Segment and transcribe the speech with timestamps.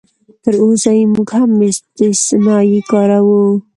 [0.43, 3.43] تراوسه یې موږ هم استثنایي کاروو.